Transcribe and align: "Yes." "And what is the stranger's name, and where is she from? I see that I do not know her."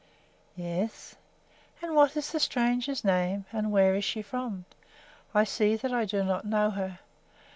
"Yes." 0.55 1.13
"And 1.79 1.95
what 1.95 2.17
is 2.17 2.31
the 2.31 2.39
stranger's 2.39 3.03
name, 3.03 3.45
and 3.51 3.71
where 3.71 3.93
is 3.93 4.03
she 4.03 4.23
from? 4.23 4.65
I 5.35 5.43
see 5.43 5.75
that 5.75 5.93
I 5.93 6.05
do 6.05 6.23
not 6.23 6.43
know 6.43 6.71
her." 6.71 6.97